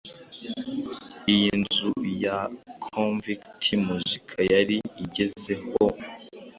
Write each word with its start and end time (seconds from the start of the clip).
iyi 1.33 1.51
nzu 1.61 1.91
ya 2.23 2.37
Konvict 2.85 3.65
Muzik 3.85 4.27
yari 4.53 4.77
igezeho, 5.03 5.71